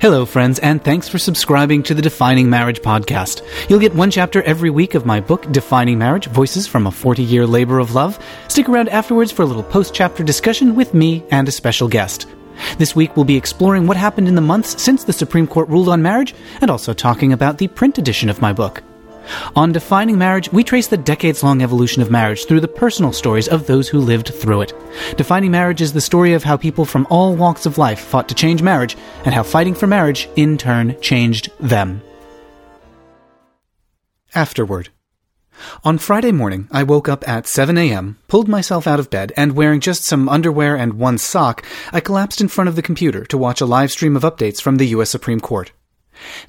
[0.00, 3.42] Hello, friends, and thanks for subscribing to the Defining Marriage podcast.
[3.68, 7.24] You'll get one chapter every week of my book, Defining Marriage Voices from a 40
[7.24, 8.16] Year Labor of Love.
[8.46, 12.28] Stick around afterwards for a little post chapter discussion with me and a special guest.
[12.78, 15.88] This week, we'll be exploring what happened in the months since the Supreme Court ruled
[15.88, 18.84] on marriage and also talking about the print edition of my book.
[19.56, 23.48] On Defining Marriage, we trace the decades long evolution of marriage through the personal stories
[23.48, 24.72] of those who lived through it.
[25.16, 28.34] Defining Marriage is the story of how people from all walks of life fought to
[28.34, 32.02] change marriage and how fighting for marriage, in turn, changed them.
[34.34, 34.90] Afterward.
[35.84, 39.56] On Friday morning, I woke up at 7 a.m., pulled myself out of bed, and
[39.56, 43.38] wearing just some underwear and one sock, I collapsed in front of the computer to
[43.38, 45.10] watch a live stream of updates from the U.S.
[45.10, 45.72] Supreme Court.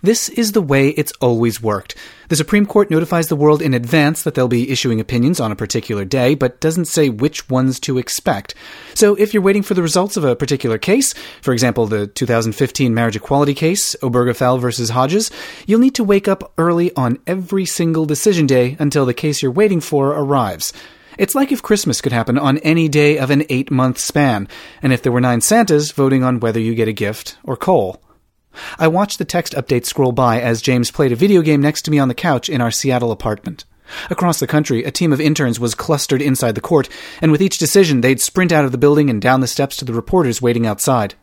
[0.01, 1.95] This is the way it's always worked.
[2.29, 5.55] The Supreme Court notifies the world in advance that they'll be issuing opinions on a
[5.55, 8.53] particular day, but doesn't say which ones to expect.
[8.93, 12.93] So if you're waiting for the results of a particular case, for example, the 2015
[12.93, 15.31] marriage equality case, Obergefell versus Hodges,
[15.65, 19.51] you'll need to wake up early on every single decision day until the case you're
[19.51, 20.71] waiting for arrives.
[21.17, 24.48] It's like if Christmas could happen on any day of an eight month span,
[24.81, 28.01] and if there were nine Santas voting on whether you get a gift or coal.
[28.77, 31.91] I watched the text update scroll by as James played a video game next to
[31.91, 33.65] me on the couch in our Seattle apartment.
[34.09, 36.89] Across the country, a team of interns was clustered inside the court,
[37.21, 39.85] and with each decision, they'd sprint out of the building and down the steps to
[39.85, 41.15] the reporters waiting outside.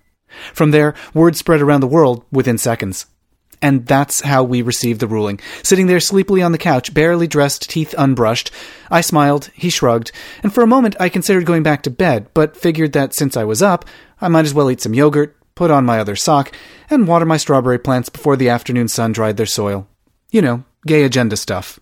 [0.52, 3.06] From there, word spread around the world within seconds.
[3.62, 5.40] And that's how we received the ruling.
[5.62, 8.50] Sitting there sleepily on the couch, barely dressed, teeth unbrushed,
[8.90, 12.56] I smiled, he shrugged, and for a moment I considered going back to bed, but
[12.56, 13.86] figured that since I was up,
[14.20, 16.52] I might as well eat some yogurt, put on my other sock,
[16.88, 19.88] and water my strawberry plants before the afternoon sun dried their soil.
[20.30, 21.80] You know, gay agenda stuff.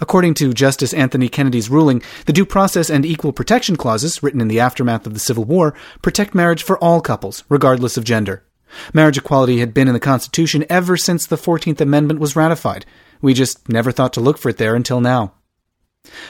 [0.00, 4.48] According to Justice Anthony Kennedy's ruling, the Due Process and Equal Protection Clauses, written in
[4.48, 8.44] the aftermath of the Civil War, protect marriage for all couples, regardless of gender.
[8.92, 12.84] Marriage equality had been in the Constitution ever since the 14th Amendment was ratified.
[13.20, 15.34] We just never thought to look for it there until now.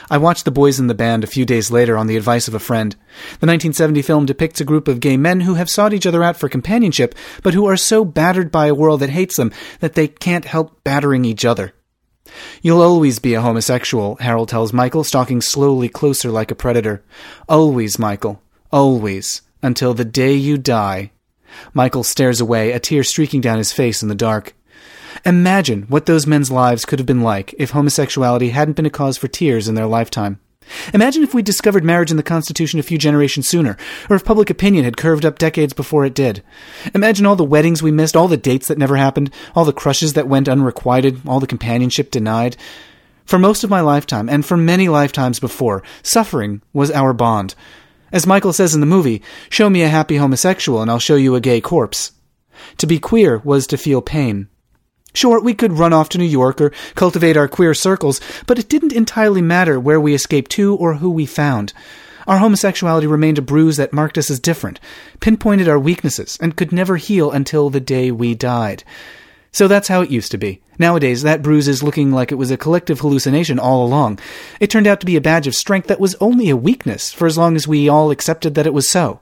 [0.09, 2.53] I watched The Boys in the Band a few days later on the advice of
[2.53, 2.93] a friend.
[3.39, 6.37] The 1970 film depicts a group of gay men who have sought each other out
[6.37, 10.07] for companionship, but who are so battered by a world that hates them that they
[10.07, 11.73] can't help battering each other.
[12.61, 17.03] You'll always be a homosexual, Harold tells Michael, stalking slowly closer like a predator.
[17.47, 18.41] Always, Michael.
[18.71, 19.41] Always.
[19.61, 21.11] Until the day you die.
[21.73, 24.53] Michael stares away, a tear streaking down his face in the dark.
[25.25, 29.17] Imagine what those men's lives could have been like if homosexuality hadn't been a cause
[29.17, 30.39] for tears in their lifetime.
[30.93, 33.75] Imagine if we discovered marriage in the Constitution a few generations sooner,
[34.09, 36.43] or if public opinion had curved up decades before it did.
[36.93, 40.13] Imagine all the weddings we missed, all the dates that never happened, all the crushes
[40.13, 42.55] that went unrequited, all the companionship denied.
[43.25, 47.55] For most of my lifetime, and for many lifetimes before, suffering was our bond.
[48.11, 51.35] As Michael says in the movie, show me a happy homosexual and I'll show you
[51.35, 52.11] a gay corpse.
[52.77, 54.47] To be queer was to feel pain.
[55.19, 58.69] Sure, we could run off to New York or cultivate our queer circles, but it
[58.69, 61.73] didn't entirely matter where we escaped to or who we found.
[62.25, 64.79] Our homosexuality remained a bruise that marked us as different,
[65.19, 68.85] pinpointed our weaknesses, and could never heal until the day we died.
[69.51, 70.61] So that's how it used to be.
[70.77, 74.19] Nowadays, that bruise is looking like it was a collective hallucination all along.
[74.61, 77.27] It turned out to be a badge of strength that was only a weakness for
[77.27, 79.19] as long as we all accepted that it was so.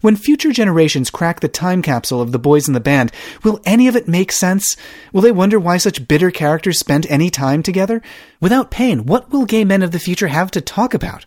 [0.00, 3.88] When future generations crack the time capsule of the boys in the band, will any
[3.88, 4.76] of it make sense?
[5.12, 8.02] Will they wonder why such bitter characters spent any time together?
[8.40, 11.26] Without pain, what will gay men of the future have to talk about?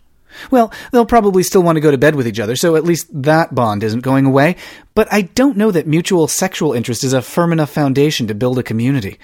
[0.50, 3.08] Well, they'll probably still want to go to bed with each other, so at least
[3.22, 4.56] that bond isn't going away.
[4.94, 8.58] But I don't know that mutual sexual interest is a firm enough foundation to build
[8.58, 9.18] a community.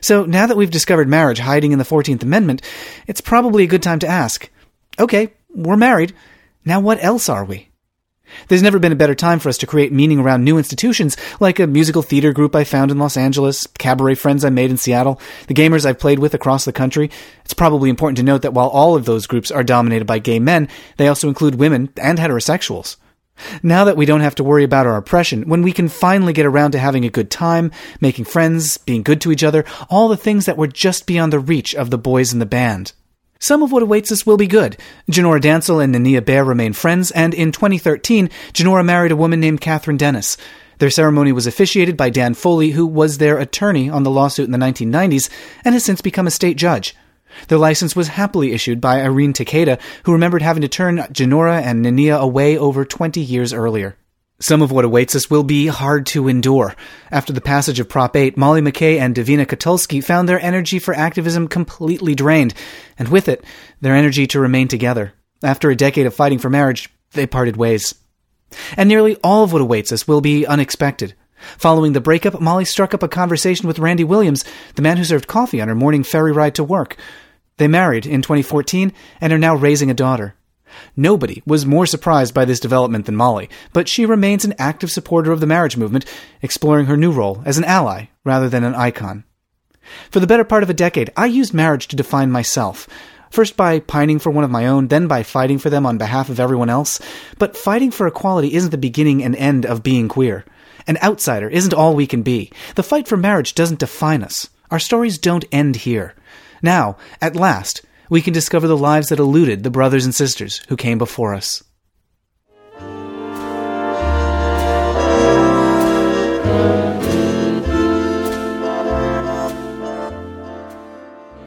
[0.00, 2.62] So now that we've discovered marriage hiding in the 14th Amendment,
[3.06, 4.48] it's probably a good time to ask
[4.98, 6.14] okay, we're married.
[6.64, 7.69] Now what else are we?
[8.48, 11.58] There's never been a better time for us to create meaning around new institutions, like
[11.58, 15.20] a musical theater group I found in Los Angeles, cabaret friends I made in Seattle,
[15.46, 17.10] the gamers I've played with across the country.
[17.44, 20.38] It's probably important to note that while all of those groups are dominated by gay
[20.38, 22.96] men, they also include women and heterosexuals.
[23.62, 26.46] Now that we don't have to worry about our oppression, when we can finally get
[26.46, 30.16] around to having a good time, making friends, being good to each other, all the
[30.16, 32.92] things that were just beyond the reach of the boys in the band.
[33.42, 34.76] Some of what awaits us will be good.
[35.10, 39.62] Genora Dancel and Ninia Baehr remain friends, and in 2013, Genora married a woman named
[39.62, 40.36] Catherine Dennis.
[40.76, 44.50] Their ceremony was officiated by Dan Foley, who was their attorney on the lawsuit in
[44.50, 45.30] the 1990s
[45.64, 46.94] and has since become a state judge.
[47.48, 51.82] Their license was happily issued by Irene Takeda, who remembered having to turn Genora and
[51.82, 53.96] Ninia away over 20 years earlier.
[54.42, 56.74] Some of what awaits us will be hard to endure.
[57.10, 60.94] After the passage of Prop 8, Molly McKay and Davina Kotulski found their energy for
[60.94, 62.54] activism completely drained,
[62.98, 63.44] and with it,
[63.82, 65.12] their energy to remain together.
[65.42, 67.94] After a decade of fighting for marriage, they parted ways.
[68.78, 71.14] And nearly all of what awaits us will be unexpected.
[71.58, 74.44] Following the breakup, Molly struck up a conversation with Randy Williams,
[74.74, 76.96] the man who served coffee on her morning ferry ride to work.
[77.58, 80.34] They married in 2014 and are now raising a daughter.
[80.96, 85.32] Nobody was more surprised by this development than Molly, but she remains an active supporter
[85.32, 86.04] of the marriage movement,
[86.42, 89.24] exploring her new role as an ally rather than an icon.
[90.10, 92.88] For the better part of a decade, I used marriage to define myself.
[93.30, 96.28] First by pining for one of my own, then by fighting for them on behalf
[96.28, 97.00] of everyone else.
[97.38, 100.44] But fighting for equality isn't the beginning and end of being queer.
[100.86, 102.50] An outsider isn't all we can be.
[102.74, 104.48] The fight for marriage doesn't define us.
[104.70, 106.14] Our stories don't end here.
[106.62, 110.76] Now, at last, we can discover the lives that eluded the brothers and sisters who
[110.76, 111.62] came before us.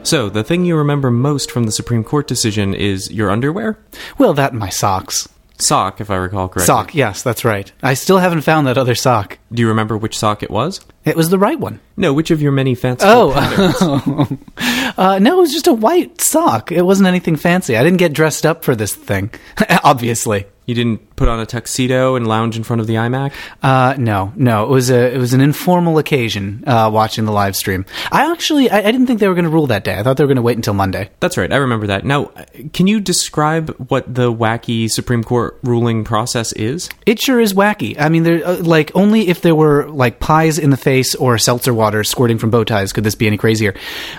[0.02, 3.78] So, the thing you remember most from the Supreme Court decision is your underwear?
[4.18, 5.28] Well, that and my socks.
[5.58, 6.66] Sock, if I recall correctly.
[6.66, 7.70] Sock, yes, that's right.
[7.82, 9.38] I still haven't found that other sock.
[9.52, 10.80] Do you remember which sock it was?
[11.04, 11.80] It was the right one.
[11.96, 13.04] No, which of your many fancy?
[13.06, 13.30] Oh,
[14.96, 16.72] uh, no, it was just a white sock.
[16.72, 17.76] It wasn't anything fancy.
[17.76, 19.30] I didn't get dressed up for this thing,
[19.84, 20.46] obviously.
[20.66, 23.32] You didn't put on a tuxedo and lounge in front of the iMac?
[23.62, 24.64] Uh, no, no.
[24.64, 27.84] It was a it was an informal occasion uh, watching the live stream.
[28.10, 29.98] I actually I, I didn't think they were going to rule that day.
[29.98, 31.10] I thought they were going to wait until Monday.
[31.20, 32.04] That's right, I remember that.
[32.04, 32.30] Now,
[32.72, 36.88] can you describe what the wacky Supreme Court ruling process is?
[37.06, 37.96] It sure is wacky.
[37.98, 41.36] I mean, there uh, like only if there were like pies in the face or
[41.38, 43.74] seltzer water squirting from bow ties could this be any crazier.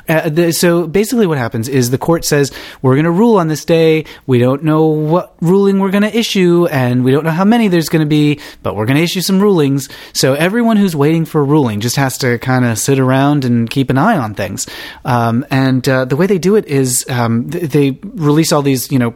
[0.08, 2.52] Uh, the, so basically, what happens is the court says
[2.82, 4.06] we're going to rule on this day.
[4.28, 7.68] We don't know what ruling we're going to issue, and we don't know how many
[7.68, 9.90] there's going to be, but we're going to issue some rulings.
[10.14, 13.70] So everyone who's waiting for a ruling just has to kind of sit around and
[13.70, 14.68] keep an eye on things.
[15.04, 18.92] Um, and uh, the way they do it is um, th- they release all these,
[18.92, 19.12] you know,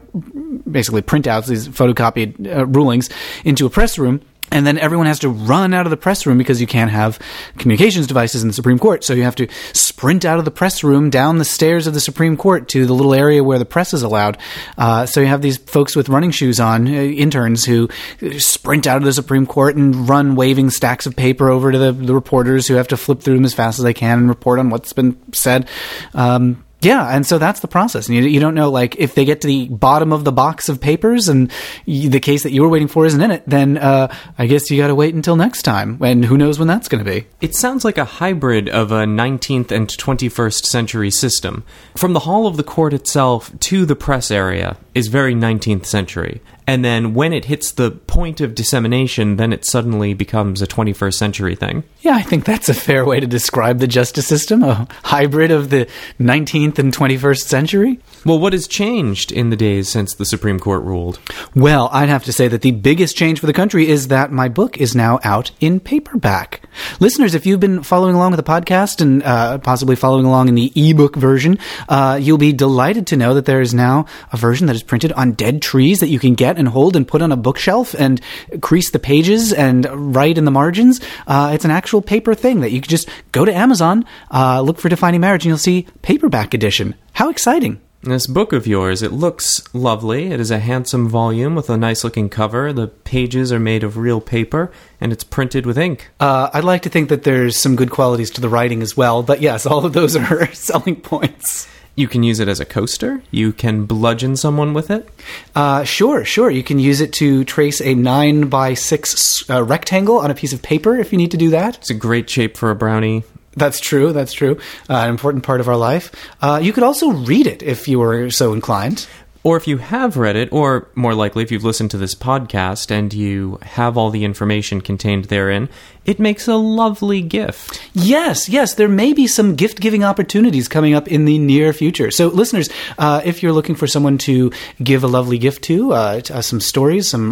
[0.70, 3.10] basically printouts, these photocopied uh, rulings
[3.44, 4.22] into a press room.
[4.52, 7.20] And then everyone has to run out of the press room because you can't have
[7.58, 9.04] communications devices in the Supreme Court.
[9.04, 12.00] So you have to sprint out of the press room down the stairs of the
[12.00, 14.38] Supreme Court to the little area where the press is allowed.
[14.78, 17.90] Uh, so you have these folks with running shoes on, uh, interns, who
[18.38, 21.92] sprint out of the Supreme Court and run waving stacks of paper over to the,
[21.92, 24.60] the reporters who have to flip through them as fast as they can and report
[24.60, 25.68] on what's been said.
[26.14, 28.08] Um, yeah, and so that's the process.
[28.08, 30.70] And you, you don't know, like, if they get to the bottom of the box
[30.70, 31.52] of papers and
[31.86, 34.72] you, the case that you were waiting for isn't in it, then uh, I guess
[34.72, 35.98] you got to wait until next time.
[36.02, 37.28] And who knows when that's going to be.
[37.42, 41.66] It sounds like a hybrid of a 19th and 21st century system.
[41.96, 46.42] From the hall of the court itself to the press area is very 19th century.
[46.70, 51.16] And then when it hits the point of dissemination, then it suddenly becomes a 21st
[51.16, 51.84] century thing.
[52.02, 55.72] Yeah, I think that's a fair way to describe the justice system a hybrid of
[55.72, 55.88] the
[56.20, 58.00] 19th and 21st century.
[58.26, 61.20] Well, what has changed in the days since the Supreme Court ruled?
[61.56, 64.50] Well, I'd have to say that the biggest change for the country is that my
[64.50, 66.62] book is now out in paperback.
[67.00, 70.56] Listeners, if you've been following along with the podcast and uh, possibly following along in
[70.56, 71.58] the ebook version,
[71.88, 75.12] uh, you'll be delighted to know that there is now a version that is printed
[75.14, 78.22] on dead trees that you can get and hold and put on a bookshelf and
[78.62, 81.00] crease the pages and write in the margins.
[81.28, 84.78] Uh, it's an actual paper thing that you can just go to Amazon, uh, look
[84.78, 86.96] for Defining Marriage, and you'll see paperback edition.
[87.14, 87.82] How exciting!
[88.02, 90.32] This book of yours, it looks lovely.
[90.32, 92.72] It is a handsome volume with a nice looking cover.
[92.72, 96.10] The pages are made of real paper and it's printed with ink.
[96.18, 99.22] Uh, I'd like to think that there's some good qualities to the writing as well,
[99.22, 101.68] but yes, all of those are selling points.
[101.98, 103.22] You can use it as a coaster.
[103.32, 105.10] You can bludgeon someone with it.
[105.54, 106.50] Uh, sure, sure.
[106.50, 110.54] You can use it to trace a nine by six uh, rectangle on a piece
[110.54, 111.80] of paper if you need to do that.
[111.80, 113.26] It's a great shape for a brownie.
[113.56, 114.14] That's true.
[114.14, 114.58] That's true.
[114.90, 116.12] Uh, an important part of our life.
[116.42, 119.08] Uh, you could also read it if you were so inclined.
[119.42, 122.92] Or if you have read it, or more likely, if you've listened to this podcast
[122.92, 125.70] and you have all the information contained therein,
[126.04, 127.82] it makes a lovely gift.
[127.94, 132.12] Yes, yes, there may be some gift giving opportunities coming up in the near future.
[132.12, 134.52] So, listeners, uh, if you're looking for someone to
[134.84, 137.32] give a lovely gift to, uh, to uh, some stories, some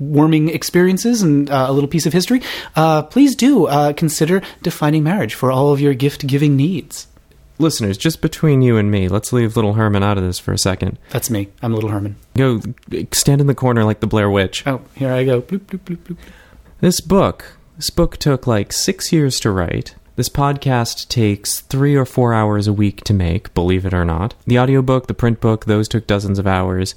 [0.00, 2.42] heartwarming experiences, and uh, a little piece of history,
[2.74, 7.08] uh, please do uh, consider defining marriage for all of your gift giving needs.
[7.58, 10.58] Listeners, just between you and me, let's leave little Herman out of this for a
[10.58, 10.98] second.
[11.10, 11.48] That's me.
[11.62, 12.16] I'm Little Herman.
[12.36, 12.60] Go
[13.12, 14.66] stand in the corner like the Blair Witch.
[14.66, 15.40] Oh, here I go.
[15.40, 16.16] Bloop, bloop, bloop, bloop.
[16.80, 19.94] This book, this book took like six years to write.
[20.16, 24.34] This podcast takes three or four hours a week to make, believe it or not.
[24.46, 26.94] The audiobook, the print book, those took dozens of hours.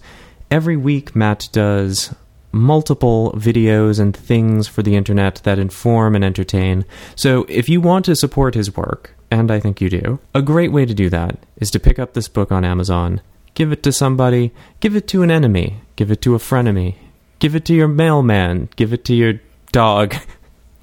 [0.51, 2.13] Every week, Matt does
[2.51, 6.85] multiple videos and things for the internet that inform and entertain.
[7.15, 10.71] So if you want to support his work, and I think you do, a great
[10.71, 13.21] way to do that is to pick up this book on Amazon,
[13.53, 16.95] give it to somebody, give it to an enemy, give it to a frenemy,
[17.39, 19.39] give it to your mailman, give it to your
[19.71, 20.15] dog.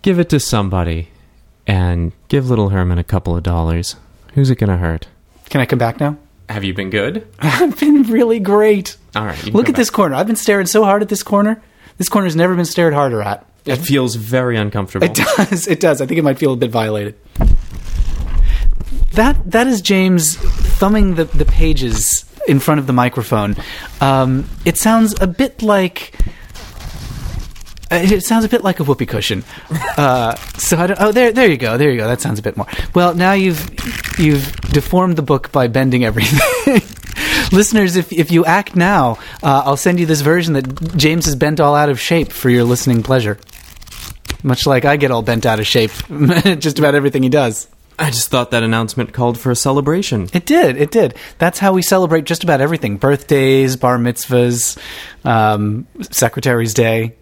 [0.06, 1.08] give it to somebody
[1.66, 3.96] and give little Herman a couple of dollars.
[4.34, 5.08] Who's it to hurt?
[5.50, 6.16] Can I come back now?
[6.48, 7.26] Have you been good?
[7.38, 8.96] I've been really great.
[9.14, 9.44] All right.
[9.46, 10.14] Look at this corner.
[10.14, 11.62] I've been staring so hard at this corner.
[11.98, 13.44] This corner's never been stared harder at.
[13.64, 15.06] It feels very uncomfortable.
[15.06, 15.66] It does.
[15.66, 16.00] It does.
[16.00, 17.16] I think it might feel a bit violated.
[19.12, 23.56] That that is James thumbing the, the pages in front of the microphone.
[24.00, 26.14] Um, it sounds a bit like.
[27.90, 29.44] Uh, It sounds a bit like a whoopee cushion.
[29.96, 31.00] Uh, so I don't.
[31.00, 31.78] Oh, there, there you go.
[31.78, 32.06] There you go.
[32.06, 32.66] That sounds a bit more.
[32.94, 33.66] Well, now you've
[34.18, 36.38] you've deformed the book by bending everything.
[37.50, 39.12] Listeners, if if you act now,
[39.42, 42.50] uh, I'll send you this version that James has bent all out of shape for
[42.50, 43.38] your listening pleasure.
[44.42, 45.92] Much like I get all bent out of shape,
[46.58, 47.66] just about everything he does.
[47.98, 50.28] I just thought that announcement called for a celebration.
[50.34, 50.76] It did.
[50.76, 51.14] It did.
[51.38, 54.76] That's how we celebrate just about everything: birthdays, bar mitzvahs,
[55.24, 57.14] um, Secretary's Day.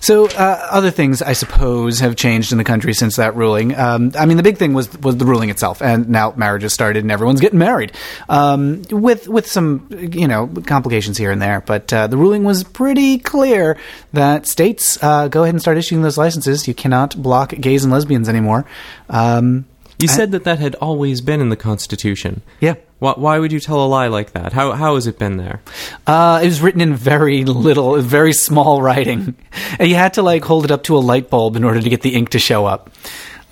[0.00, 3.74] So, uh, other things, I suppose, have changed in the country since that ruling.
[3.74, 6.72] Um, I mean, the big thing was was the ruling itself, and now marriage has
[6.72, 7.92] started, and everyone's getting married,
[8.28, 11.60] um, with with some you know complications here and there.
[11.60, 13.78] But uh, the ruling was pretty clear
[14.12, 16.68] that states uh, go ahead and start issuing those licenses.
[16.68, 18.66] You cannot block gays and lesbians anymore.
[19.08, 19.66] Um,
[20.04, 22.42] You said that that had always been in the Constitution.
[22.60, 22.74] yeah.
[23.00, 24.54] Why, why would you tell a lie like that?
[24.54, 25.60] How, how has it been there?
[26.06, 29.34] Uh, it was written in very little, very small writing.
[29.78, 31.90] And you had to like hold it up to a light bulb in order to
[31.90, 32.90] get the ink to show up.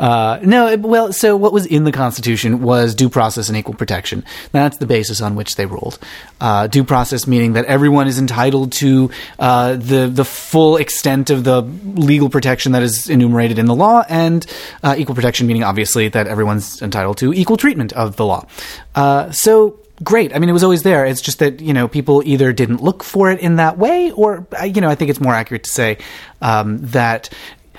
[0.03, 4.25] Uh, no, well, so what was in the Constitution was due process and equal protection.
[4.51, 6.01] That's the basis on which they ruled.
[6.41, 11.45] Uh, due process meaning that everyone is entitled to uh, the the full extent of
[11.45, 14.45] the legal protection that is enumerated in the law, and
[14.83, 18.45] uh, equal protection meaning obviously that everyone's entitled to equal treatment of the law.
[18.97, 20.35] Uh, so great.
[20.35, 21.07] I mean, it was always there.
[21.07, 24.49] It's just that you know people either didn't look for it in that way, or
[24.65, 25.99] you know, I think it's more accurate to say
[26.41, 27.31] um, that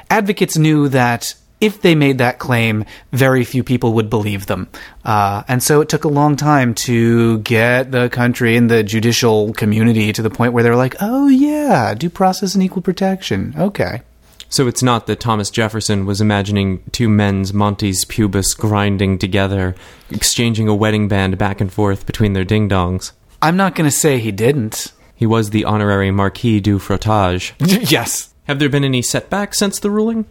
[0.10, 1.36] advocates knew that.
[1.64, 4.68] If they made that claim, very few people would believe them.
[5.06, 9.54] Uh, and so it took a long time to get the country and the judicial
[9.54, 13.54] community to the point where they were like, oh, yeah, due process and equal protection.
[13.58, 14.02] Okay.
[14.50, 19.74] So it's not that Thomas Jefferson was imagining two men's Montes pubis grinding together,
[20.12, 23.14] exchanging a wedding band back and forth between their ding dongs.
[23.42, 24.92] I'm not going to say he didn't.
[25.16, 27.54] He was the honorary Marquis du Frottage.
[27.90, 28.33] yes.
[28.46, 30.26] Have there been any setbacks since the ruling?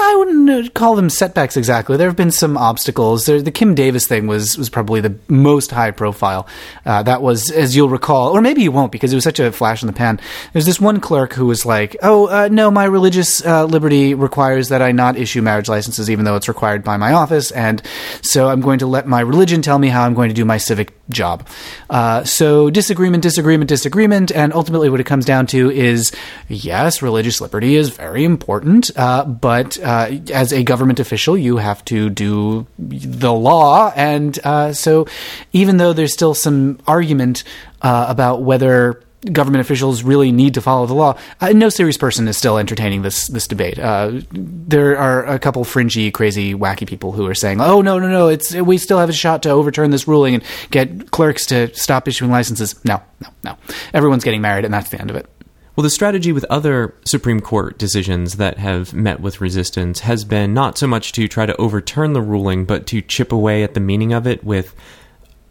[0.00, 1.96] I wouldn't uh, call them setbacks exactly.
[1.96, 3.26] There have been some obstacles.
[3.26, 6.48] There, the Kim Davis thing was was probably the most high profile.
[6.84, 9.52] Uh, that was, as you'll recall, or maybe you won't because it was such a
[9.52, 10.18] flash in the pan.
[10.52, 14.70] There's this one clerk who was like, "Oh uh, no, my religious uh, liberty requires
[14.70, 17.80] that I not issue marriage licenses, even though it's required by my office, and
[18.22, 20.58] so I'm going to let my religion tell me how I'm going to do my
[20.58, 21.46] civic job."
[21.88, 26.10] Uh, so disagreement, disagreement, disagreement, and ultimately, what it comes down to is,
[26.48, 31.84] yes, religious liberty is very important, uh, but uh, as a government official, you have
[31.86, 35.06] to do the law, and uh, so
[35.52, 37.44] even though there's still some argument
[37.82, 41.16] uh, about whether government officials really need to follow the law.
[41.40, 43.78] Uh, no serious person is still entertaining this this debate.
[43.78, 48.08] Uh, there are a couple fringy, crazy, wacky people who are saying, "Oh no, no,
[48.08, 48.28] no!
[48.28, 52.08] It's we still have a shot to overturn this ruling and get clerks to stop
[52.08, 53.56] issuing licenses." No, no, no.
[53.94, 55.26] Everyone's getting married, and that's the end of it.
[55.74, 60.52] Well, the strategy with other Supreme Court decisions that have met with resistance has been
[60.52, 63.80] not so much to try to overturn the ruling, but to chip away at the
[63.80, 64.74] meaning of it with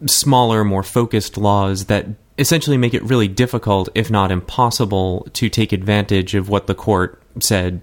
[0.05, 5.71] smaller, more focused laws that essentially make it really difficult, if not impossible, to take
[5.71, 7.81] advantage of what the court said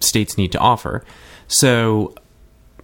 [0.00, 1.02] states need to offer.
[1.48, 2.14] So,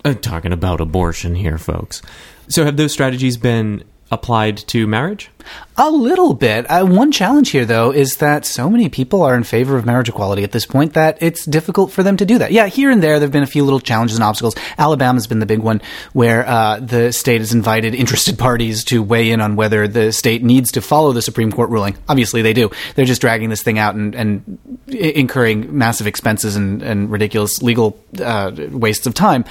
[0.05, 2.01] uh, talking about abortion here, folks.
[2.49, 5.31] So, have those strategies been applied to marriage?
[5.77, 6.67] A little bit.
[6.69, 10.09] Uh, one challenge here, though, is that so many people are in favor of marriage
[10.09, 12.51] equality at this point that it's difficult for them to do that.
[12.51, 14.57] Yeah, here and there, there have been a few little challenges and obstacles.
[14.77, 15.81] Alabama's been the big one,
[16.15, 20.43] where uh, the state has invited interested parties to weigh in on whether the state
[20.43, 21.97] needs to follow the Supreme Court ruling.
[22.09, 22.73] Obviously, they do.
[22.97, 28.03] They're just dragging this thing out and, and incurring massive expenses and, and ridiculous legal
[28.21, 29.45] uh, wastes of time.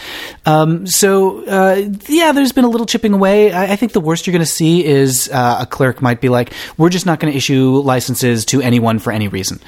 [0.46, 3.54] Um, so, uh, yeah, there's been a little chipping away.
[3.54, 6.30] I, I think the worst you're going to see is uh, a clerk might be
[6.30, 9.60] like, we're just not going to issue licenses to anyone for any reason.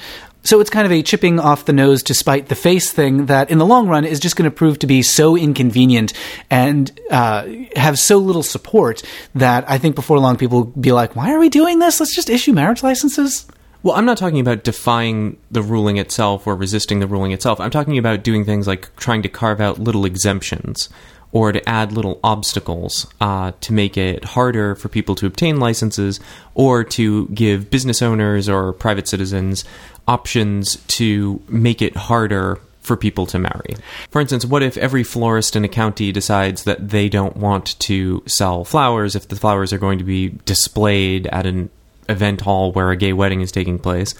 [0.42, 3.50] So it's kind of a chipping off the nose to spite the face thing that,
[3.50, 6.14] in the long run, is just going to prove to be so inconvenient
[6.48, 7.46] and uh,
[7.76, 9.02] have so little support
[9.34, 12.00] that I think before long people will be like, why are we doing this?
[12.00, 13.46] Let's just issue marriage licenses.
[13.82, 17.60] Well, I'm not talking about defying the ruling itself or resisting the ruling itself.
[17.60, 20.88] I'm talking about doing things like trying to carve out little exemptions
[21.32, 26.18] or to add little obstacles uh, to make it harder for people to obtain licenses
[26.54, 29.64] or to give business owners or private citizens
[30.08, 33.76] options to make it harder for people to marry.
[34.10, 38.22] For instance, what if every florist in a county decides that they don't want to
[38.26, 41.70] sell flowers if the flowers are going to be displayed at an
[42.08, 44.14] event hall where a gay wedding is taking place?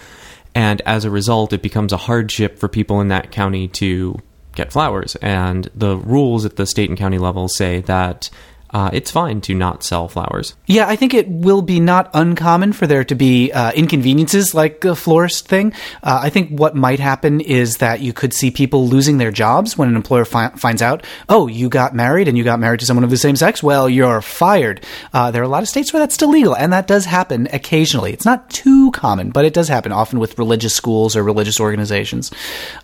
[0.54, 4.20] And as a result, it becomes a hardship for people in that county to
[4.60, 5.16] get flowers.
[5.16, 8.30] And the rules at the state and county level say that
[8.72, 10.54] uh, it's fine to not sell flowers.
[10.66, 14.80] Yeah, I think it will be not uncommon for there to be uh, inconveniences like
[14.80, 15.72] the florist thing.
[16.02, 19.76] Uh, I think what might happen is that you could see people losing their jobs
[19.76, 22.86] when an employer fi- finds out, oh, you got married and you got married to
[22.86, 23.62] someone of the same sex.
[23.62, 24.84] Well, you're fired.
[25.12, 27.48] Uh, there are a lot of states where that's still legal, and that does happen
[27.52, 28.12] occasionally.
[28.12, 32.30] It's not too common, but it does happen often with religious schools or religious organizations.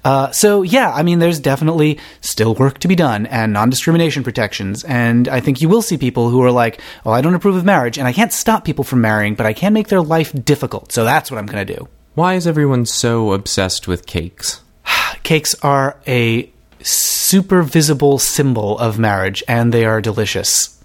[0.04, 4.24] Uh, so, yeah, I mean, there's definitely still work to be done and non discrimination
[4.24, 7.34] protections, and I think you will will see people who are like, "Well, I don't
[7.34, 10.02] approve of marriage, and I can't stop people from marrying, but I can make their
[10.02, 10.92] life difficult.
[10.92, 14.62] So that's what I'm going to do." Why is everyone so obsessed with cakes?
[15.22, 16.50] Cakes are a
[16.82, 20.75] super visible symbol of marriage, and they are delicious.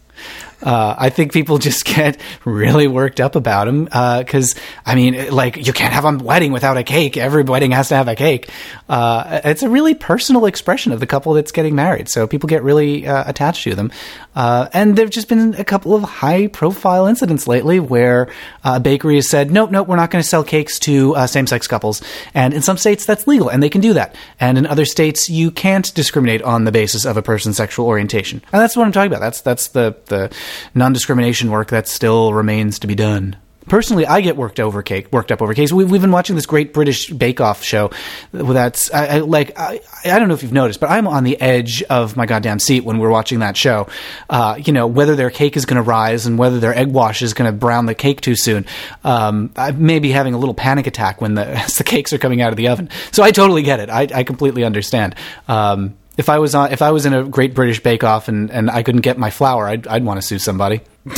[0.62, 5.32] Uh, I think people just get really worked up about them because, uh, I mean,
[5.32, 7.18] like you can't have a wedding without a cake.
[7.18, 8.50] Every wedding has to have a cake.
[8.90, 12.64] Uh, it's a really personal expression of the couple that's getting married, so people get
[12.64, 13.92] really uh, attached to them.
[14.36, 18.30] Uh, and there've just been a couple of high-profile incidents lately where
[18.64, 22.02] a bakery has said, "Nope, nope, we're not going to sell cakes to same-sex couples."
[22.34, 24.16] And in some states, that's legal, and they can do that.
[24.40, 28.42] And in other states, you can't discriminate on the basis of a person's sexual orientation.
[28.52, 29.22] And that's what I'm talking about.
[29.22, 30.32] That's that's the the
[30.76, 33.38] non discrimination work that still remains to be done.
[33.68, 35.72] Personally, I get worked over cake, worked up over cakes.
[35.72, 37.92] We, have been watching this great British Bake Off show.
[38.32, 41.40] That's I, I like I, I, don't know if you've noticed, but I'm on the
[41.40, 43.88] edge of my goddamn seat when we're watching that show.
[44.30, 47.22] Uh, you know whether their cake is going to rise and whether their egg wash
[47.22, 48.66] is going to brown the cake too soon.
[49.04, 51.46] Um, I may be having a little panic attack when the
[51.78, 52.90] the cakes are coming out of the oven.
[53.12, 53.90] So I totally get it.
[53.90, 55.16] I, I completely understand.
[55.48, 58.52] Um, if I was on, if I was in a Great British Bake Off and,
[58.52, 60.82] and I couldn't get my flour, I'd, I'd want to sue somebody.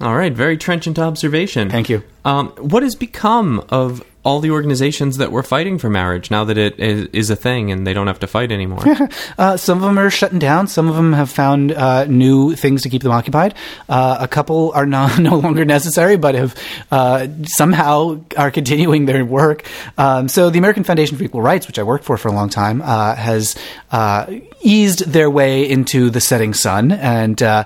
[0.00, 1.70] All right, very trenchant observation.
[1.70, 2.02] Thank you.
[2.24, 6.56] Um, what has become of all the organizations that were fighting for marriage now that
[6.56, 8.82] it is a thing and they don't have to fight anymore?
[9.38, 10.68] uh, some of them are shutting down.
[10.68, 13.54] Some of them have found uh, new things to keep them occupied.
[13.88, 16.54] Uh, a couple are no, no longer necessary, but have
[16.92, 19.68] uh, somehow are continuing their work.
[19.98, 22.48] Um, so the American Foundation for Equal Rights, which I worked for for a long
[22.48, 23.56] time, uh, has
[23.90, 27.64] uh, eased their way into the setting sun, and I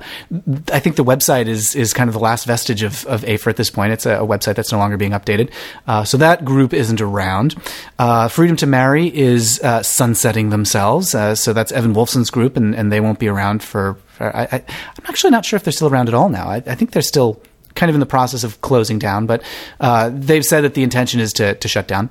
[0.81, 3.71] think the website is is kind of the last vestige of, of AFER at this
[3.71, 3.93] point.
[3.93, 5.51] It's a, a website that's no longer being updated.
[6.07, 7.55] so that group isn't around.
[7.99, 11.15] Uh, Freedom to Marry is uh, sunsetting themselves.
[11.15, 13.95] Uh, so that's Evan Wolfson's group, and, and they won't be around for.
[14.07, 16.49] for I, am actually not sure if they're still around at all now.
[16.49, 17.41] I, I, think they're still
[17.75, 19.43] kind of in the process of closing down, but
[19.81, 22.09] uh, they've said that the intention is to, to shut down.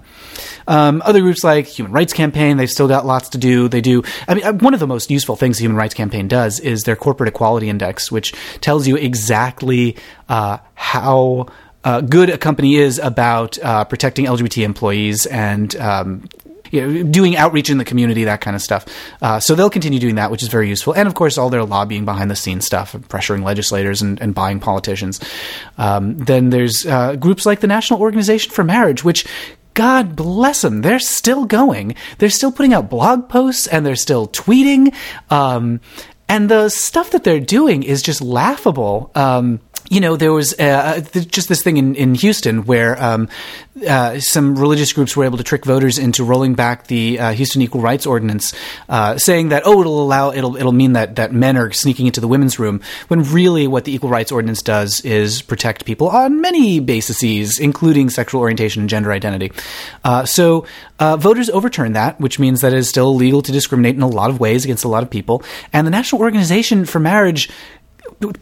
[0.68, 3.68] Um, other groups like Human Rights Campaign, they've still got lots to do.
[3.68, 4.04] They do.
[4.28, 6.84] I mean, uh, one of the most useful things the Human Rights Campaign does is
[6.84, 11.48] their Corporate Equality Index, which tells you exactly how
[11.86, 16.28] uh, good a company is about uh, protecting LGBT employees and um,
[16.72, 18.86] you know, doing outreach in the community, that kind of stuff.
[19.22, 20.94] Uh, so they'll continue doing that, which is very useful.
[20.94, 24.60] And of course, all their lobbying behind the scenes stuff, pressuring legislators and, and buying
[24.60, 25.22] politicians.
[25.78, 29.26] Um, then there's uh, groups like the National Organization for Marriage, which
[29.74, 30.82] God bless them.
[30.82, 31.96] They're still going.
[32.18, 34.94] They're still putting out blog posts and they're still tweeting.
[35.30, 35.82] Um,
[36.28, 39.12] and the stuff that they're doing is just laughable.
[39.14, 43.30] Um, you know, there was uh, uh just this thing in, in Houston where um,
[43.88, 47.62] uh, some religious groups were able to trick voters into rolling back the uh, Houston
[47.62, 48.54] Equal Rights Ordinance,
[48.90, 52.20] uh, saying that oh, it'll allow it'll it'll mean that that men are sneaking into
[52.20, 52.82] the women's room.
[53.10, 58.10] When really, what the Equal Rights Ordinance does is protect people on many bases, including
[58.10, 59.52] sexual orientation and gender identity.
[60.04, 60.66] Uh, so
[61.00, 64.30] voters overturned that, which means that it is still legal to discriminate in a lot
[64.30, 65.44] of ways against a lot of people.
[65.74, 67.50] And the National Organization for Marriage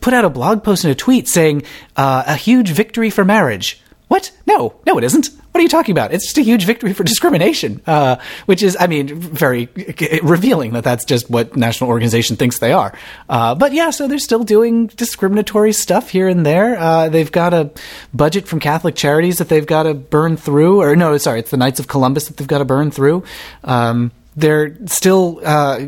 [0.02, 1.64] put out a blog post and a tweet saying
[1.96, 3.82] uh, a huge victory for marriage.
[4.08, 4.32] What?
[4.46, 5.30] No, no, it isn't.
[5.54, 6.14] What are you talking about?
[6.14, 9.70] It's just a huge victory for discrimination, uh, which is, I mean, very
[10.24, 12.94] revealing that that's just what national organization thinks they are.
[13.30, 16.78] Uh, but yeah, so they're still doing discriminatory stuff here and there.
[16.78, 17.72] Uh, they've got a
[18.14, 21.58] budget from Catholic Charities that they've got to burn through, or no, sorry, it's the
[21.58, 23.24] Knights of Columbus that they've got to burn through.
[23.64, 25.80] Um, they're still uh,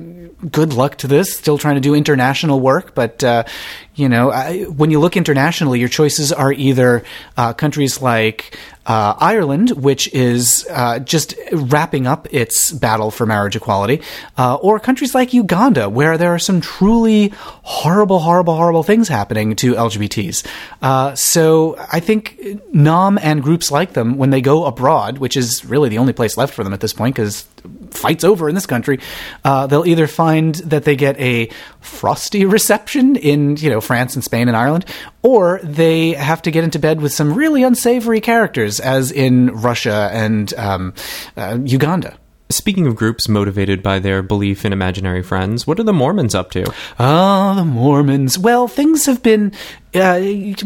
[0.52, 1.36] good luck to this.
[1.36, 3.44] Still trying to do international work, but uh,
[3.96, 7.04] you know, I, when you look internationally, your choices are either
[7.38, 13.56] uh, countries like uh, Ireland, which is uh, just wrapping up its battle for marriage
[13.56, 14.02] equality,
[14.38, 19.56] uh, or countries like Uganda, where there are some truly horrible, horrible, horrible things happening
[19.56, 21.18] to LGBTs.
[21.18, 22.40] So I think
[22.74, 26.38] NOM and groups like them, when they go abroad, which is really the only place
[26.38, 27.48] left for them at this point, because
[27.96, 29.00] fights over in this country,
[29.44, 34.24] uh, they'll either find that they get a frosty reception in you know France and
[34.24, 34.86] Spain and Ireland,
[35.22, 40.10] or they have to get into bed with some really unsavory characters, as in Russia
[40.12, 40.94] and um,
[41.38, 42.18] uh, Uganda.
[42.50, 46.52] Speaking of groups motivated by their belief in imaginary friends, what are the Mormons up
[46.52, 46.72] to?
[47.00, 48.38] Ah, the Mormons.
[48.38, 49.52] Well, things have been
[49.96, 50.20] uh,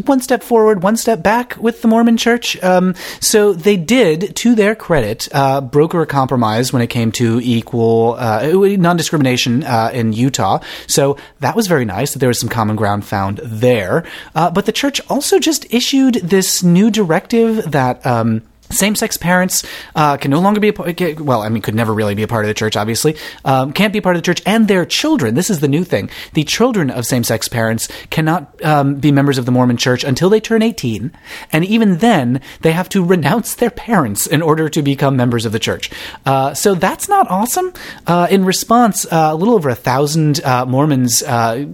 [0.06, 2.62] one step forward, one step back with the Mormon Church.
[2.62, 7.40] Um, so they did, to their credit, uh, broker a compromise when it came to
[7.42, 10.60] equal uh, non discrimination uh, in Utah.
[10.86, 14.04] So that was very nice that there was some common ground found there.
[14.36, 18.06] Uh, but the church also just issued this new directive that.
[18.06, 21.20] Um, same-sex parents uh, can no longer be a part.
[21.20, 22.76] Well, I mean, could never really be a part of the church.
[22.76, 25.36] Obviously, um, can't be part of the church, and their children.
[25.36, 29.46] This is the new thing: the children of same-sex parents cannot um, be members of
[29.46, 31.12] the Mormon Church until they turn eighteen,
[31.52, 35.52] and even then, they have to renounce their parents in order to become members of
[35.52, 35.90] the church.
[36.26, 37.74] Uh, so that's not awesome.
[38.06, 41.66] Uh, in response, uh, a little over a thousand uh, Mormons uh,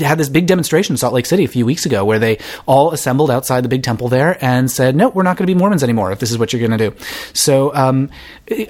[0.00, 2.92] had this big demonstration in Salt Lake City a few weeks ago, where they all
[2.92, 5.82] assembled outside the big temple there and said, "No, we're not going to be Mormons
[5.82, 6.96] anymore." If this is what you're going to do.
[7.34, 8.08] So um,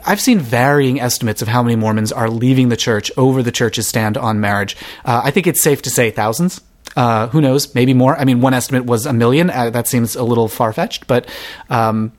[0.05, 3.87] I've seen varying estimates of how many Mormons are leaving the church over the church's
[3.87, 4.77] stand on marriage.
[5.05, 6.61] Uh, I think it's safe to say thousands.
[6.97, 7.73] Uh, who knows?
[7.73, 8.17] Maybe more.
[8.19, 9.51] I mean, one estimate was a million.
[9.51, 11.29] Uh, that seems a little far fetched, but
[11.71, 12.11] um,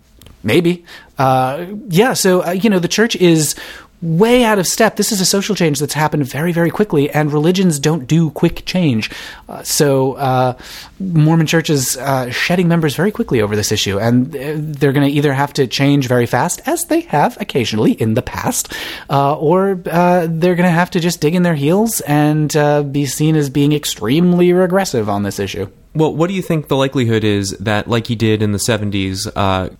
[0.41, 0.85] maybe.
[1.17, 2.13] Uh, yeah.
[2.13, 3.55] So uh, you know, the church is
[4.01, 4.95] way out of step.
[4.97, 8.65] This is a social change that's happened very, very quickly, and religions don't do quick
[8.65, 9.09] change.
[9.47, 10.57] Uh, so, uh,
[10.99, 15.33] Mormon churches uh, shedding members very quickly over this issue, and they're going to either
[15.33, 18.73] have to change very fast, as they have occasionally in the past,
[19.09, 22.83] uh, or uh, they're going to have to just dig in their heels and uh,
[22.83, 25.69] be seen as being extremely regressive on this issue.
[25.93, 29.33] Well, what do you think the likelihood is that, like he did in the 70s,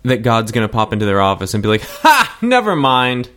[0.04, 3.30] that God's going to pop into their office and be like, ha, never mind?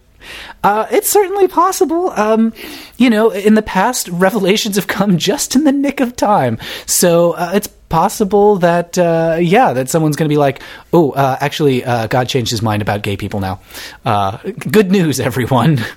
[0.63, 2.11] Uh, it's certainly possible.
[2.11, 2.53] Um,
[2.97, 6.59] you know, in the past, revelations have come just in the nick of time.
[6.87, 10.63] So uh, it's possible that, uh, yeah, that someone's going to be like,
[10.93, 13.61] oh, uh, actually, uh, God changed his mind about gay people now.
[14.05, 14.39] Uh,
[14.71, 15.81] good news, everyone.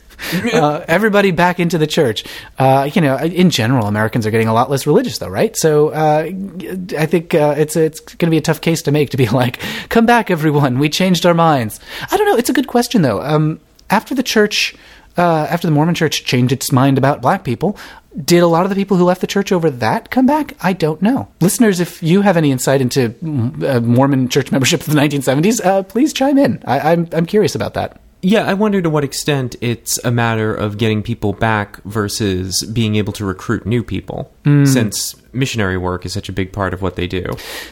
[0.54, 2.24] Uh, everybody back into the church.
[2.60, 5.58] Uh, you know, in general, Americans are getting a lot less religious, though, right?
[5.58, 6.30] So uh,
[6.96, 9.60] I think it's it's going to be a tough case to make to be like,
[9.89, 10.78] "Come back, everyone!
[10.78, 11.80] We changed our minds."
[12.12, 12.38] I don't know.
[12.38, 13.20] It's a good question, though.
[13.20, 14.75] Um, after the church,
[15.17, 17.77] uh, after the Mormon church changed its mind about black people,
[18.25, 20.56] did a lot of the people who left the church over that come back?
[20.62, 21.30] I don't know.
[21.39, 23.15] Listeners, if you have any insight into
[23.65, 26.62] uh, Mormon church membership of the 1970s, uh, please chime in.
[26.65, 28.01] I, I'm, I'm curious about that.
[28.23, 32.95] Yeah, I wonder to what extent it's a matter of getting people back versus being
[32.95, 34.67] able to recruit new people, mm.
[34.67, 37.25] since missionary work is such a big part of what they do.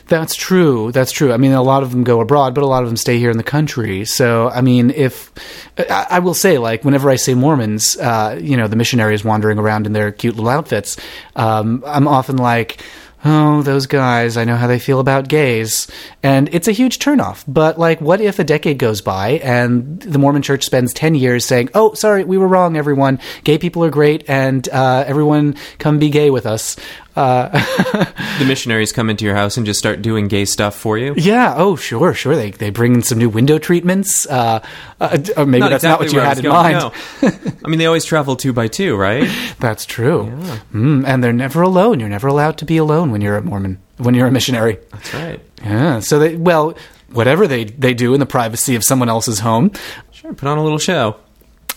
[0.07, 0.91] That's true.
[0.91, 1.33] That's true.
[1.33, 3.29] I mean, a lot of them go abroad, but a lot of them stay here
[3.29, 4.05] in the country.
[4.05, 5.31] So, I mean, if
[5.77, 9.59] I, I will say, like, whenever I say Mormons, uh, you know, the missionaries wandering
[9.59, 10.97] around in their cute little outfits,
[11.35, 12.81] um, I'm often like,
[13.25, 15.87] oh, those guys, I know how they feel about gays.
[16.23, 17.43] And it's a huge turnoff.
[17.47, 21.45] But, like, what if a decade goes by and the Mormon church spends 10 years
[21.45, 23.19] saying, oh, sorry, we were wrong, everyone.
[23.43, 26.75] Gay people are great, and uh, everyone come be gay with us.
[27.19, 27.49] Uh,
[28.39, 31.13] the missionaries come into your house and just start doing gay stuff for you.
[31.17, 31.53] Yeah.
[31.57, 32.33] Oh, sure, sure.
[32.33, 34.25] They they bring in some new window treatments.
[34.25, 34.65] Uh,
[35.01, 36.55] uh, maybe not that's exactly not what you had in going.
[36.55, 36.93] mind.
[37.21, 37.29] No.
[37.65, 39.29] I mean, they always travel two by two, right?
[39.59, 40.27] that's true.
[40.27, 40.59] Yeah.
[40.73, 41.99] Mm, and they're never alone.
[41.99, 43.81] You're never allowed to be alone when you're a Mormon.
[43.97, 44.79] When you're a missionary.
[44.91, 45.41] That's right.
[45.61, 45.99] Yeah.
[45.99, 46.77] So they well,
[47.11, 49.71] whatever they they do in the privacy of someone else's home.
[50.11, 50.33] Sure.
[50.33, 51.17] Put on a little show.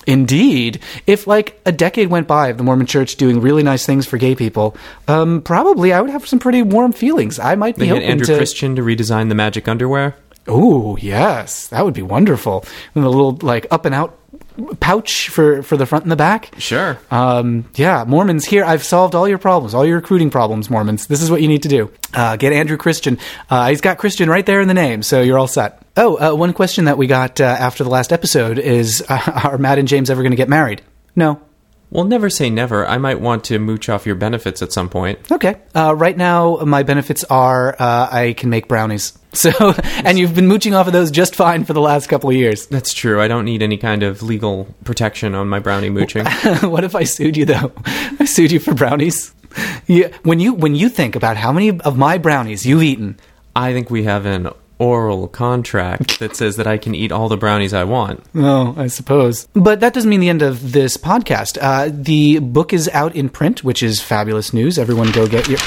[0.06, 0.80] Indeed.
[1.06, 4.18] If like a decade went by of the Mormon Church doing really nice things for
[4.18, 4.76] gay people,
[5.08, 7.38] um, probably I would have some pretty warm feelings.
[7.38, 10.16] I might be they hoping Andrew to Christian to redesign the magic underwear.
[10.48, 12.64] Oh yes, that would be wonderful.
[12.94, 14.18] And a little like up and out
[14.80, 16.54] pouch for for the front and the back.
[16.58, 16.98] Sure.
[17.10, 18.64] Um, yeah, Mormons here.
[18.64, 20.70] I've solved all your problems, all your recruiting problems.
[20.70, 21.90] Mormons, this is what you need to do.
[22.14, 23.18] Uh, get Andrew Christian.
[23.50, 25.82] Uh, he's got Christian right there in the name, so you're all set.
[25.96, 29.78] Oh, uh, one question that we got uh, after the last episode is: Are Matt
[29.78, 30.82] and James ever going to get married?
[31.14, 31.40] No.
[31.92, 32.86] Well, never say never.
[32.86, 35.30] I might want to mooch off your benefits at some point.
[35.30, 35.56] Okay.
[35.74, 39.18] Uh, right now, my benefits are uh, I can make brownies.
[39.34, 39.50] So,
[40.04, 42.66] and you've been mooching off of those just fine for the last couple of years.
[42.66, 43.18] That's true.
[43.18, 46.26] I don't need any kind of legal protection on my brownie mooching.
[46.70, 47.72] what if I sued you though?
[48.20, 49.32] I sued you for brownies.
[49.86, 50.08] Yeah.
[50.22, 53.18] When you when you think about how many of my brownies you've eaten,
[53.56, 54.50] I think we have an
[54.82, 58.24] oral contract that says that I can eat all the brownies I want.
[58.34, 59.46] Oh, I suppose.
[59.54, 61.56] But that doesn't mean the end of this podcast.
[61.60, 64.78] Uh, the book is out in print, which is fabulous news.
[64.78, 65.58] Everyone go get your.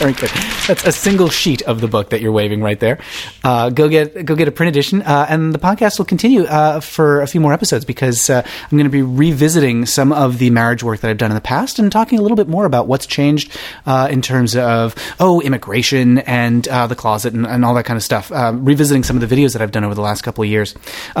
[0.00, 0.30] Very good.
[0.66, 3.00] That's a single sheet of the book that you're waving right there.
[3.44, 6.80] Uh, go get go get a print edition, uh, and the podcast will continue uh,
[6.80, 10.48] for a few more episodes because uh, I'm going to be revisiting some of the
[10.48, 12.86] marriage work that I've done in the past and talking a little bit more about
[12.86, 13.52] what's changed
[13.84, 17.98] uh, in terms of oh immigration and uh, the closet and, and, all that kind
[17.98, 18.30] of stuff.
[18.30, 20.74] revisiting some of the videos that I've done over the last couple of years.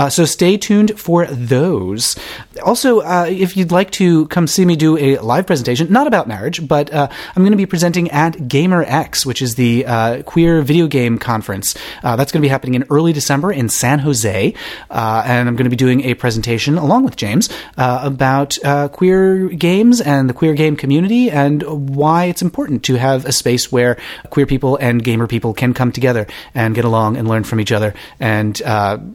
[0.08, 2.18] so stay tuned for those.
[2.64, 6.66] Also, if you'd like to come see me do a live presentation, not about marriage,
[6.66, 11.18] but I'm going to be presenting at GaymerX, which is the uh, queer video game
[11.18, 11.76] conference.
[12.02, 14.54] Uh, that's going to be happening in early December in San Jose,
[14.90, 18.88] uh, and I'm going to be doing a presentation along with James uh, about uh,
[18.88, 21.62] queer games and the queer game community and
[21.94, 23.98] why it's important to have a space where
[24.30, 27.72] queer people and gamer people can come together and get along and learn from each
[27.72, 28.62] other and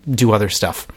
[0.09, 0.87] do other stuff.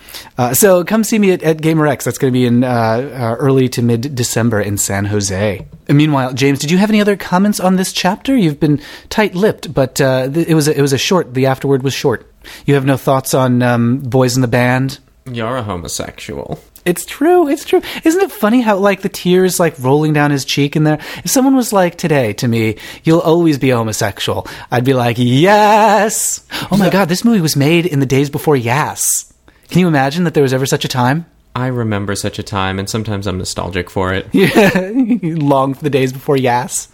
[0.53, 2.05] so come see me at, at GaymerX.
[2.05, 5.67] That's going to be in early to mid December in San Jose.
[5.89, 8.37] And meanwhile, James, did you have any other comments on this chapter?
[8.49, 8.81] You've been
[9.11, 11.35] tight-lipped, but uh, it was a, it was a short.
[11.35, 12.33] The afterword was short.
[12.65, 14.99] You have no thoughts on um, boys in the band.
[15.31, 16.59] You're a homosexual.
[16.87, 17.49] It's true.
[17.49, 17.83] It's true.
[18.05, 20.99] Isn't it funny how like the tears like rolling down his cheek in there?
[21.23, 26.47] If someone was like today to me, "You'll always be homosexual," I'd be like, "Yes."
[26.71, 29.31] Oh my god, this movie was made in the days before Yes.
[29.69, 31.27] Can you imagine that there was ever such a time?
[31.59, 34.29] I remember such a time, and sometimes I'm nostalgic for it.
[34.33, 34.93] Yeah,
[35.37, 36.89] long for the days before Yes.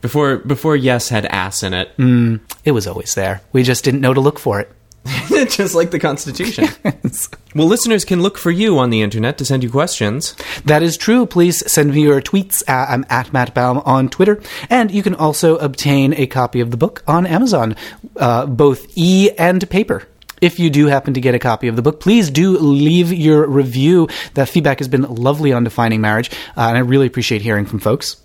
[0.00, 1.94] Before before Yes had ass in it.
[1.98, 3.42] Mm, it was always there.
[3.52, 4.72] We just didn't know to look for it.
[5.50, 6.66] just like the Constitution.
[7.54, 10.34] well, listeners can look for you on the internet to send you questions.
[10.64, 11.26] That is true.
[11.26, 12.62] Please send me your tweets.
[12.66, 14.40] Uh, I'm at Matt Baume on Twitter.
[14.70, 17.76] And you can also obtain a copy of the book on Amazon,
[18.16, 20.08] uh, both e and paper
[20.40, 23.46] if you do happen to get a copy of the book, please do leave your
[23.46, 24.08] review.
[24.34, 27.78] That feedback has been lovely on defining marriage, uh, and I really appreciate hearing from
[27.78, 28.16] folks.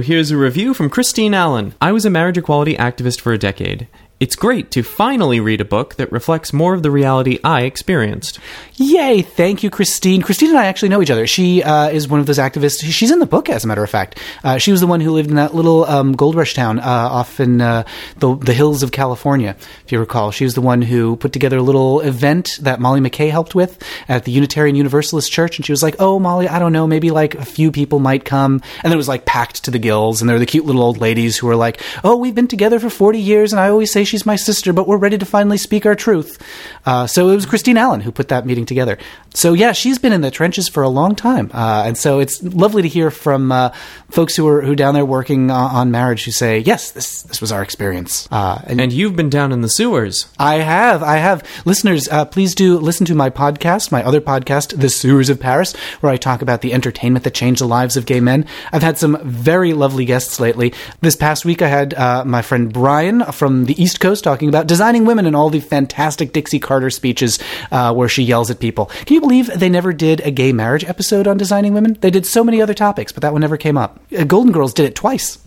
[0.00, 1.74] Here's a review from Christine Allen.
[1.80, 3.88] I was a marriage equality activist for a decade.
[4.20, 8.38] It's great to finally read a book that reflects more of the reality I experienced.
[8.74, 9.22] Yay!
[9.22, 10.20] Thank you, Christine.
[10.20, 11.26] Christine and I actually know each other.
[11.26, 12.82] She uh, is one of those activists.
[12.82, 14.20] She's in the book, as a matter of fact.
[14.44, 16.82] Uh, she was the one who lived in that little um, gold rush town uh,
[16.82, 17.84] off in uh,
[18.18, 19.56] the, the hills of California,
[19.86, 20.32] if you recall.
[20.32, 23.82] She was the one who put together a little event that Molly McKay helped with
[24.06, 25.56] at the Unitarian Universalist Church.
[25.56, 28.26] And she was like, "Oh, Molly, I don't know, maybe like a few people might
[28.26, 30.20] come." And then it was like packed to the gills.
[30.20, 32.78] And there were the cute little old ladies who were like, "Oh, we've been together
[32.78, 35.56] for forty years, and I always say." She's my sister, but we're ready to finally
[35.56, 36.38] speak our truth.
[36.84, 38.98] Uh, so it was Christine Allen who put that meeting together.
[39.32, 42.42] So yeah, she's been in the trenches for a long time, uh, and so it's
[42.42, 43.70] lovely to hear from uh,
[44.10, 47.52] folks who are who down there working on marriage who say, "Yes, this this was
[47.52, 50.26] our experience." Uh, and, and, you've been down in the sewers.
[50.38, 51.44] I have, I have.
[51.64, 55.76] Listeners, uh, please do listen to my podcast, my other podcast, "The Sewers of Paris,"
[56.00, 58.46] where I talk about the entertainment that changed the lives of gay men.
[58.72, 60.74] I've had some very lovely guests lately.
[61.00, 64.66] This past week, I had uh, my friend Brian from the East Coast talking about
[64.66, 67.38] designing women and all the fantastic Dixie Carter speeches
[67.70, 68.86] where she yells at people.
[68.86, 71.96] Can you you believe they never did a gay marriage episode on designing women?
[72.00, 74.00] They did so many other topics, but that one never came up.
[74.16, 75.38] Uh, Golden Girls did it twice.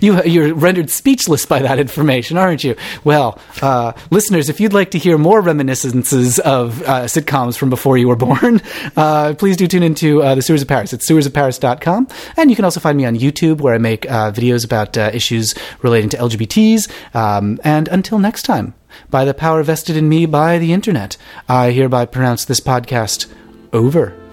[0.00, 2.76] You, you're rendered speechless by that information, aren't you?
[3.04, 7.96] Well, uh, listeners, if you'd like to hear more reminiscences of uh, sitcoms from before
[7.96, 8.60] you were born,
[8.96, 10.92] uh, please do tune into uh, The Sewers of Paris.
[10.92, 12.08] It's sewersofparis.com.
[12.36, 15.10] And you can also find me on YouTube, where I make uh, videos about uh,
[15.12, 16.90] issues relating to LGBTs.
[17.14, 18.74] Um, and until next time,
[19.10, 21.16] by the power vested in me by the internet,
[21.48, 23.32] I hereby pronounce this podcast
[23.72, 24.23] over.